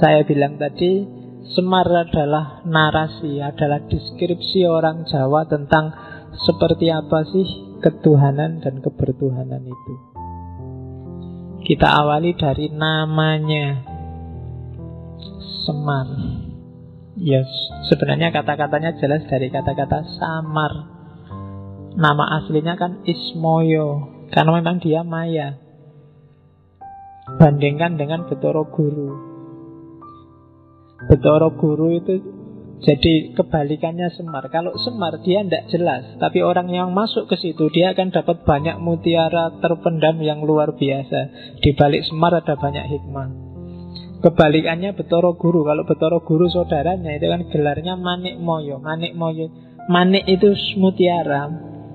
[0.00, 1.20] saya bilang tadi
[1.50, 5.90] Semar adalah narasi, adalah deskripsi orang Jawa tentang
[6.46, 9.94] seperti apa sih ketuhanan dan kebertuhanan itu.
[11.66, 13.82] Kita awali dari namanya
[15.66, 16.06] Semar.
[17.18, 17.50] Ya, yes,
[17.90, 20.72] sebenarnya kata-katanya jelas dari kata-kata samar.
[21.98, 25.58] Nama aslinya kan Ismoyo, karena memang dia Maya.
[27.36, 29.29] Bandingkan dengan Betoro Guru.
[31.08, 32.14] Betoro Guru itu
[32.80, 34.48] jadi kebalikannya Semar.
[34.48, 38.80] Kalau Semar dia tidak jelas, tapi orang yang masuk ke situ dia akan dapat banyak
[38.80, 41.52] mutiara terpendam yang luar biasa.
[41.60, 43.28] Di balik Semar ada banyak hikmah.
[44.20, 45.64] Kebalikannya Betoro Guru.
[45.64, 48.80] Kalau Betoro Guru saudaranya itu kan gelarnya Manik Moyo.
[48.80, 49.48] Manik Moyo.
[49.88, 51.48] Manik itu mutiara.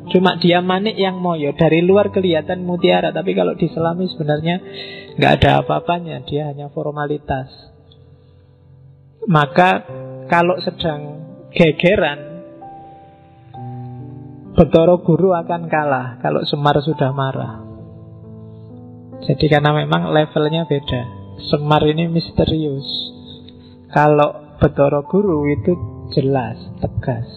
[0.06, 1.58] Cuma dia manik yang moyo.
[1.58, 4.62] Dari luar kelihatan mutiara, tapi kalau diselami sebenarnya
[5.18, 6.22] nggak ada apa-apanya.
[6.30, 7.75] Dia hanya formalitas.
[9.26, 9.70] Maka
[10.30, 11.02] kalau sedang
[11.50, 12.36] gegeran
[14.56, 17.60] Betoro guru akan kalah kalau Semar sudah marah.
[19.28, 21.04] Jadi karena memang levelnya beda.
[21.52, 22.88] Semar ini misterius.
[23.92, 25.76] Kalau Betoro guru itu
[26.16, 27.28] jelas, tegas.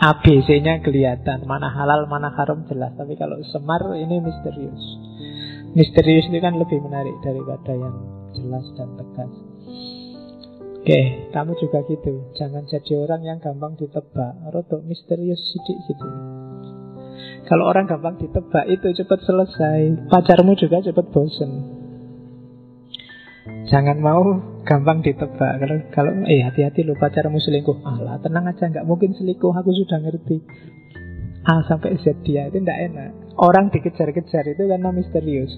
[0.00, 2.96] ABC-nya kelihatan, mana halal, mana haram jelas.
[2.96, 4.84] Tapi kalau Semar ini misterius.
[5.76, 7.96] Misterius itu kan lebih menarik daripada yang
[8.32, 9.32] jelas dan tegas.
[10.88, 12.32] Oke, kamu juga gitu.
[12.32, 14.40] Jangan jadi orang yang gampang ditebak.
[14.48, 16.08] Rodok misterius sidik gitu.
[17.44, 20.08] Kalau orang gampang ditebak itu cepat selesai.
[20.08, 21.50] Pacarmu juga cepat bosen.
[23.68, 25.60] Jangan mau gampang ditebak.
[25.60, 27.84] Kalau kalau eh hati-hati lo pacarmu selingkuh.
[27.84, 29.52] Alah, tenang aja nggak mungkin selingkuh.
[29.60, 30.40] Aku sudah ngerti.
[31.52, 33.36] A sampai Z dia itu tidak enak.
[33.36, 35.52] Orang dikejar-kejar itu karena misterius.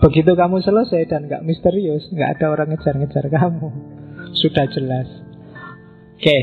[0.00, 3.99] Begitu kamu selesai dan nggak misterius, nggak ada orang ngejar-ngejar kamu
[4.34, 5.08] sudah jelas.
[6.20, 6.38] Oke,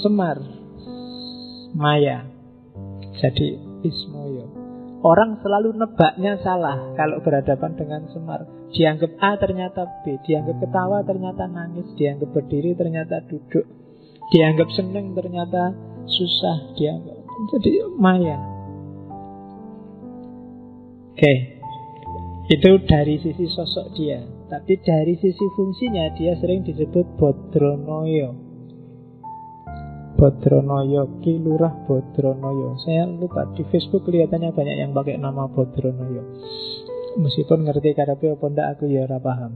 [0.00, 0.38] Semar,
[1.74, 2.24] Maya,
[3.18, 4.46] jadi Ismoyo.
[4.98, 8.46] Orang selalu nebaknya salah kalau berhadapan dengan Semar.
[8.74, 13.66] Dianggap A ternyata B, dianggap ketawa ternyata nangis, dianggap berdiri ternyata duduk,
[14.34, 15.74] dianggap seneng ternyata
[16.06, 17.18] susah, dianggap
[17.54, 18.38] jadi Maya.
[21.14, 21.34] Oke,
[22.46, 24.37] itu dari sisi sosok dia.
[24.48, 28.32] Tapi dari sisi fungsinya dia sering disebut Bodronoyo.
[30.16, 32.80] Bodronoyo Kilurah Bodronoyo.
[32.80, 36.40] Saya lupa di Facebook kelihatannya banyak yang pakai nama Bodronoyo.
[37.20, 39.52] Meskipun ngerti karepe apa ndak aku ya ora paham.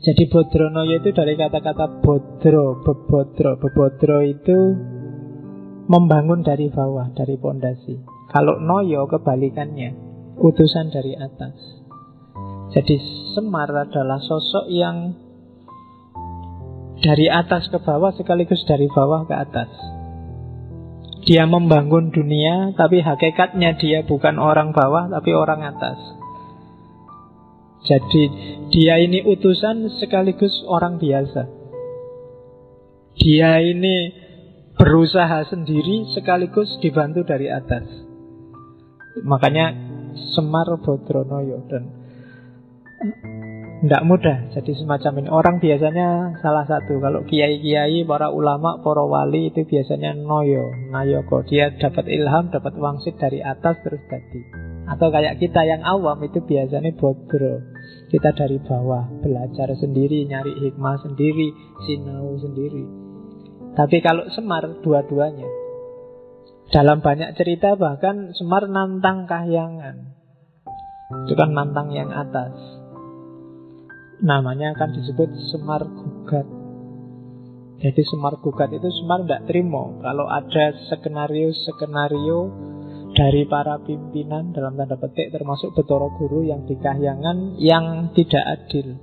[0.00, 3.60] Jadi Bodronoyo itu dari kata-kata bodro, bebodro.
[3.60, 4.56] Bebodro itu
[5.92, 8.00] membangun dari bawah, dari pondasi.
[8.32, 10.08] Kalau noyo kebalikannya.
[10.38, 11.77] Utusan dari atas
[12.68, 12.96] jadi
[13.32, 15.14] Semar adalah sosok yang
[16.98, 19.70] dari atas ke bawah sekaligus dari bawah ke atas.
[21.22, 25.98] Dia membangun dunia, tapi hakikatnya dia bukan orang bawah, tapi orang atas.
[27.86, 28.22] Jadi
[28.74, 31.46] dia ini utusan sekaligus orang biasa.
[33.18, 34.12] Dia ini
[34.74, 37.86] berusaha sendiri sekaligus dibantu dari atas.
[39.22, 39.74] Makanya
[40.34, 41.97] Semar Bodronoyo dan
[43.78, 44.50] tidak mudah.
[44.58, 45.28] Jadi semacam ini.
[45.30, 46.98] Orang biasanya salah satu.
[46.98, 53.14] Kalau kiai-kiai, para ulama, para wali Itu biasanya noyo, nayoko Dia dapat ilham, dapat wangsit
[53.22, 54.40] dari atas Terus jadi.
[54.88, 57.62] Atau kayak kita yang awam itu biasanya bodro.
[58.08, 61.54] Kita dari bawah Belajar sendiri, nyari hikmah sendiri
[61.86, 62.82] Sinau sendiri.
[63.78, 65.46] Tapi kalau Semar dua-duanya.
[66.74, 70.18] Dalam banyak cerita bahkan Semar nantang kahyangan.
[71.24, 72.52] Itu kan nantang yang atas
[74.22, 76.46] namanya akan disebut semar gugat.
[77.78, 82.38] Jadi semar gugat itu semar tidak terima kalau ada skenario-skenario
[83.14, 88.98] dari para pimpinan dalam tanda petik termasuk Betoro Guru yang dikahyangan yang tidak adil.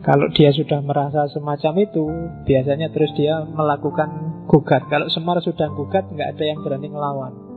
[0.00, 2.04] Kalau dia sudah merasa semacam itu,
[2.48, 4.08] biasanya terus dia melakukan
[4.48, 4.88] gugat.
[4.88, 7.49] Kalau Semar sudah gugat, nggak ada yang berani ngelawan.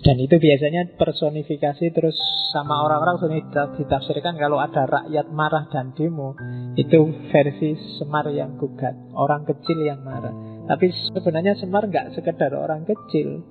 [0.00, 2.16] Dan itu biasanya personifikasi terus
[2.50, 3.38] sama orang-orang sini
[3.78, 6.34] ditafsirkan kalau ada rakyat marah dan demo
[6.74, 10.32] itu versi Semar yang gugat, orang kecil yang marah.
[10.66, 13.46] Tapi sebenarnya Semar nggak sekedar orang kecil,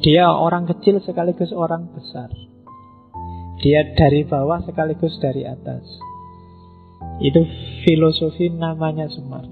[0.00, 2.32] dia orang kecil sekaligus orang besar.
[3.60, 5.84] Dia dari bawah sekaligus dari atas.
[7.20, 7.44] Itu
[7.84, 9.44] filosofi namanya Semar.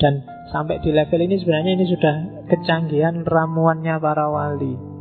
[0.00, 2.14] Dan sampai di level ini sebenarnya ini sudah
[2.48, 4.91] kecanggihan ramuannya para wali.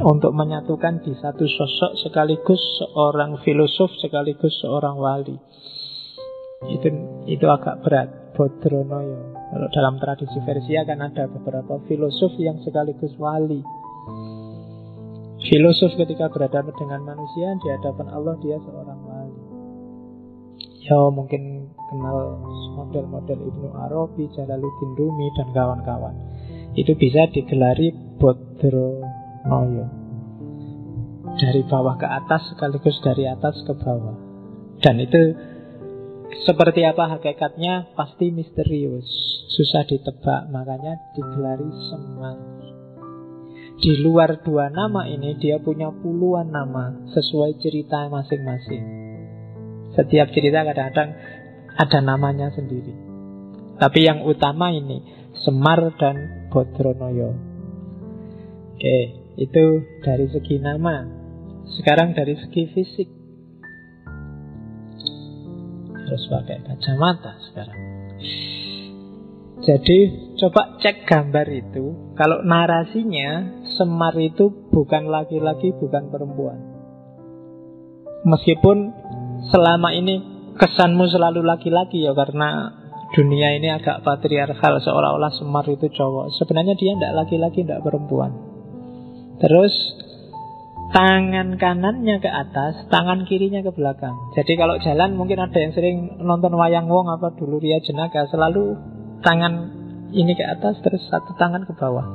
[0.00, 5.36] Untuk menyatukan di satu sosok sekaligus seorang filosof sekaligus seorang wali.
[6.70, 6.88] Itu
[7.28, 8.08] itu agak berat.
[8.32, 9.36] Bodronoyo.
[9.52, 13.60] Kalau dalam tradisi Persia kan ada beberapa filosof yang sekaligus wali.
[15.52, 19.40] Filosof ketika berhadapan dengan manusia di hadapan Allah dia seorang wali.
[20.88, 22.40] Ya mungkin kenal
[22.72, 26.16] model-model Ibnu Arabi, Jalaluddin Rumi dan kawan-kawan.
[26.72, 27.92] Itu bisa digelari
[29.42, 29.86] Bodronoyo.
[31.32, 34.14] Dari bawah ke atas sekaligus dari atas ke bawah.
[34.78, 35.34] Dan itu
[36.46, 39.06] seperti apa hakikatnya pasti misterius,
[39.52, 42.38] susah ditebak, makanya digelari semar.
[43.82, 48.84] Di luar dua nama ini dia punya puluhan nama sesuai cerita masing-masing.
[49.98, 51.10] Setiap cerita kadang-kadang
[51.74, 52.94] ada namanya sendiri.
[53.80, 55.02] Tapi yang utama ini
[55.42, 57.34] Semar dan Bodronoyo.
[58.76, 59.64] Oke, itu
[60.04, 61.04] dari segi nama.
[61.78, 63.08] Sekarang dari segi fisik
[66.12, 67.80] harus pakai kacamata sekarang.
[69.62, 69.98] Jadi
[70.36, 72.12] coba cek gambar itu.
[72.18, 76.58] Kalau narasinya Semar itu bukan laki-laki, bukan perempuan.
[78.28, 78.92] Meskipun
[79.48, 80.20] selama ini
[80.60, 82.76] kesanmu selalu laki-laki ya karena
[83.16, 86.36] dunia ini agak patriarkal seolah-olah Semar itu cowok.
[86.36, 88.51] Sebenarnya dia tidak laki-laki, tidak perempuan.
[89.40, 89.72] Terus
[90.92, 94.12] tangan kanannya ke atas, tangan kirinya ke belakang.
[94.36, 98.76] Jadi kalau jalan mungkin ada yang sering nonton wayang wong apa dulu Ria Jenaka selalu
[99.24, 99.82] tangan
[100.12, 102.06] ini ke atas terus satu tangan ke bawah.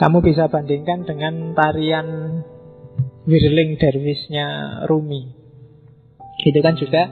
[0.00, 2.40] Kamu bisa bandingkan dengan tarian
[3.28, 5.28] Wirling Derwisnya Rumi.
[6.40, 7.04] Itu kan juga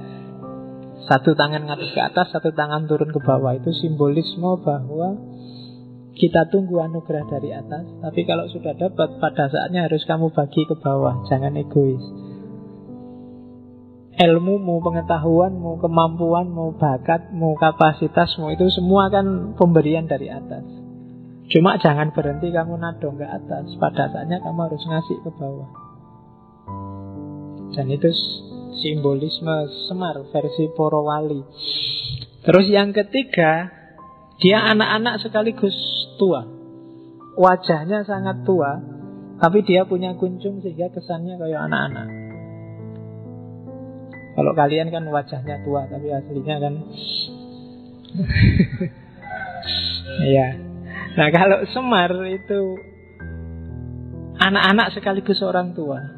[1.05, 3.61] satu tangan ngadep ke atas, satu tangan turun ke bawah.
[3.61, 5.21] Itu simbolisme bahwa
[6.19, 10.75] kita tunggu anugerah dari atas, tapi kalau sudah dapat, pada saatnya harus kamu bagi ke
[10.75, 12.03] bawah, jangan egois.
[14.19, 20.67] Ilmumu, pengetahuanmu, kemampuanmu, bakatmu, kapasitasmu itu semua kan pemberian dari atas.
[21.55, 25.71] Cuma jangan berhenti kamu nadong ke atas, pada saatnya kamu harus ngasih ke bawah.
[27.79, 28.11] Dan itu
[28.83, 31.47] simbolisme Semar versi Porowali.
[32.43, 33.71] Terus yang ketiga,
[34.39, 35.75] dia anak-anak sekaligus
[36.19, 36.43] tua.
[37.39, 38.83] Wajahnya sangat tua,
[39.39, 42.09] tapi dia punya kuncung sehingga kesannya kayak anak-anak.
[44.35, 46.75] Kalau kalian kan wajahnya tua, tapi aslinya kan
[50.31, 50.49] Iya.
[51.15, 52.61] Nah kalau Semar itu
[54.39, 56.18] anak-anak sekaligus orang tua.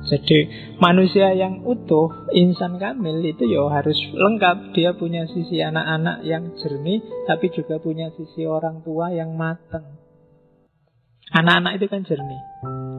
[0.00, 0.48] Jadi
[0.80, 4.72] manusia yang utuh, insan kamil itu ya harus lengkap.
[4.72, 10.00] Dia punya sisi anak-anak yang jernih, tapi juga punya sisi orang tua yang matang.
[11.36, 12.42] Anak-anak itu kan jernih.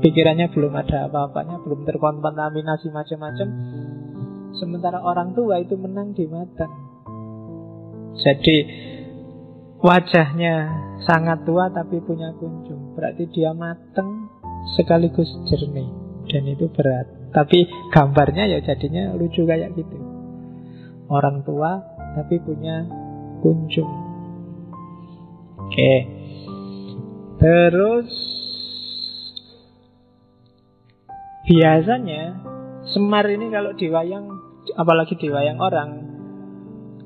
[0.06, 3.48] Pikirannya belum ada apa-apanya, belum terkontaminasi macam-macam.
[4.62, 6.70] Sementara orang tua itu menang di matang.
[8.22, 8.58] Jadi
[9.82, 10.70] wajahnya
[11.02, 12.94] sangat tua tapi punya kunjung.
[12.94, 14.30] Berarti dia matang
[14.78, 16.01] sekaligus jernih
[16.32, 17.12] dan itu berat.
[17.36, 20.00] Tapi gambarnya ya jadinya lucu kayak gitu.
[21.12, 21.84] Orang tua
[22.16, 22.88] tapi punya
[23.44, 23.92] kunjung.
[25.60, 25.94] Oke.
[27.36, 28.10] Terus
[31.52, 32.52] biasanya
[32.92, 34.26] Semar ini kalau diwayang
[34.74, 35.90] apalagi diwayang orang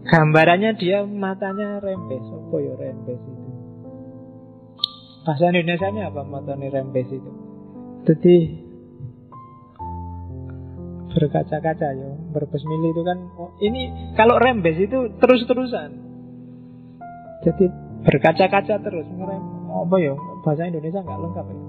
[0.08, 2.26] gambarannya dia matanya rembes.
[2.26, 3.44] Apa ya rembes itu?
[5.26, 7.32] Bahasa Indonesia ini apa matanya rembes itu?
[8.06, 8.36] Jadi
[11.16, 15.90] berkaca-kaca ya berbesmili itu kan oh, ini kalau rembes itu terus-terusan.
[17.48, 17.66] Jadi
[18.04, 19.44] berkaca-kaca terus ngerem.
[19.76, 21.60] Apa ya bahasa Indonesia nggak lengkap ya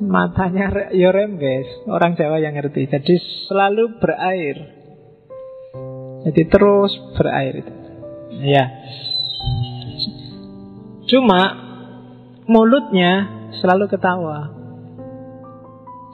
[0.00, 1.86] matanya ya rembes.
[1.86, 2.88] Orang Jawa yang ngerti.
[2.88, 3.14] Jadi
[3.46, 4.56] selalu berair.
[6.24, 7.72] Jadi terus berair itu.
[8.42, 8.64] Ya
[11.04, 11.40] cuma
[12.48, 13.28] mulutnya
[13.60, 14.63] selalu ketawa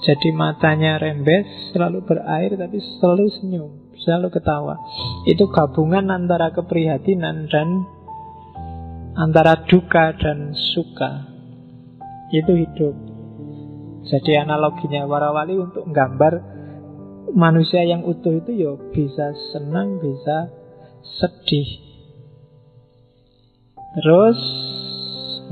[0.00, 4.80] jadi matanya rembes, selalu berair tapi selalu senyum, selalu ketawa.
[5.28, 7.85] Itu gabungan antara keprihatinan dan
[9.12, 11.28] antara duka dan suka.
[12.33, 12.97] Itu hidup.
[14.09, 16.33] Jadi analoginya warawali untuk menggambar
[17.37, 20.49] manusia yang utuh itu ya bisa senang, bisa
[21.21, 21.69] sedih.
[24.00, 24.38] Terus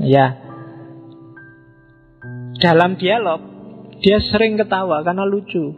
[0.01, 0.41] ya
[2.57, 3.58] dalam dialog
[3.99, 5.75] dia sering ketawa karena lucu.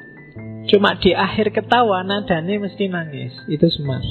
[0.69, 3.33] Cuma di akhir ketawa nadanya mesti nangis.
[3.49, 4.01] Itu semar.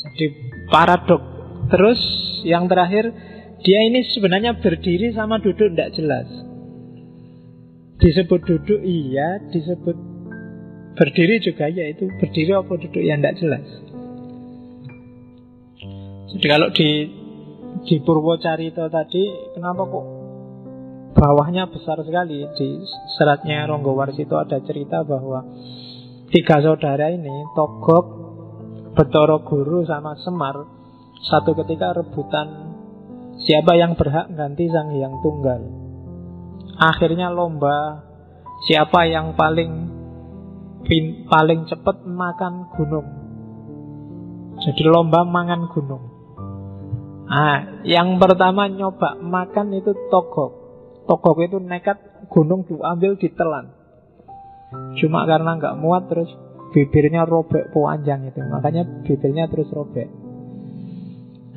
[0.00, 0.26] Jadi
[0.72, 1.22] paradok.
[1.68, 2.00] Terus
[2.48, 3.12] yang terakhir
[3.58, 6.30] Dia ini sebenarnya berdiri sama duduk tidak jelas.
[7.98, 9.98] Disebut duduk iya, disebut
[10.94, 13.66] berdiri juga ya itu berdiri apa duduk yang tidak jelas.
[16.30, 16.88] Jadi kalau di
[17.82, 19.26] di Purwocarito tadi,
[19.58, 20.06] kenapa kok
[21.18, 22.68] bawahnya besar sekali di
[23.18, 25.42] seratnya Ronggo Warsito ada cerita bahwa
[26.30, 28.06] tiga saudara ini Togok,
[28.94, 30.62] Betoro Guru sama Semar
[31.26, 32.70] satu ketika rebutan
[33.42, 35.58] siapa yang berhak ganti sang yang tunggal.
[36.78, 38.06] Akhirnya lomba
[38.70, 39.90] siapa yang paling
[41.26, 43.08] paling cepat makan gunung.
[44.62, 46.04] Jadi lomba mangan gunung.
[47.28, 50.57] Ah, yang pertama nyoba makan itu Togok.
[51.08, 53.72] Togok itu nekat gunung diambil ditelan.
[55.00, 56.28] Cuma karena nggak muat terus
[56.76, 58.44] bibirnya robek panjang itu.
[58.44, 60.08] Makanya bibirnya terus robek.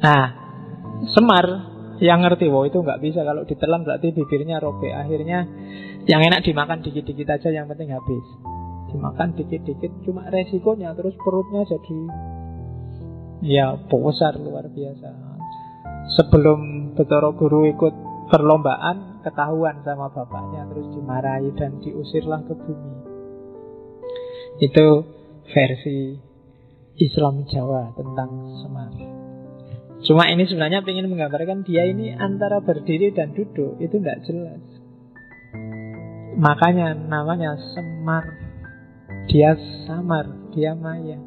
[0.01, 0.41] Nah,
[1.09, 1.45] Semar
[1.97, 4.93] yang ngerti, wow itu nggak bisa kalau ditelan berarti bibirnya robek.
[4.93, 5.49] Akhirnya
[6.05, 8.25] yang enak dimakan dikit-dikit aja, yang penting habis.
[8.93, 11.97] Dimakan dikit-dikit, cuma resikonya terus perutnya jadi
[13.41, 15.09] ya besar luar biasa.
[16.17, 22.93] Sebelum Betoro Guru ikut perlombaan, ketahuan sama bapaknya terus dimarahi dan diusirlah ke bumi.
[24.63, 24.87] Itu
[25.51, 26.15] versi
[26.95, 28.29] Islam Jawa tentang
[28.63, 28.91] Semar.
[30.01, 34.63] Cuma ini sebenarnya ingin menggambarkan dia ini antara berdiri dan duduk itu tidak jelas.
[36.39, 38.25] Makanya namanya Semar.
[39.29, 39.53] Dia
[39.85, 41.19] samar, dia maya.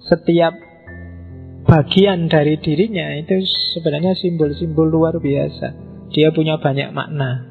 [0.00, 0.69] Setiap
[1.66, 3.42] bagian dari dirinya itu
[3.76, 5.74] sebenarnya simbol-simbol luar biasa.
[6.10, 7.46] Dia punya banyak makna.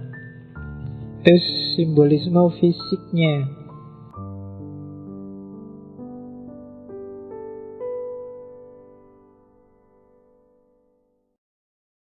[1.23, 1.35] Itu
[1.75, 3.58] simbolisme fisiknya.